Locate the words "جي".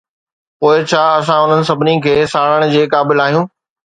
2.75-2.83